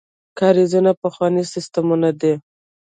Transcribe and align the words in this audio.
کاریزونه 0.39 0.91
پخواني 1.01 1.43
سیستمونه 1.53 2.09
دي. 2.19 2.33